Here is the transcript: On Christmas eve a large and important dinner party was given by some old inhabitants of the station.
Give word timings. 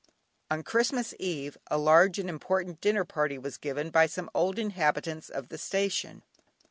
On 0.49 0.63
Christmas 0.63 1.13
eve 1.19 1.59
a 1.67 1.77
large 1.77 2.17
and 2.17 2.27
important 2.27 2.81
dinner 2.81 3.05
party 3.05 3.37
was 3.37 3.57
given 3.57 3.91
by 3.91 4.07
some 4.07 4.31
old 4.33 4.57
inhabitants 4.57 5.29
of 5.29 5.49
the 5.49 5.59
station. 5.59 6.23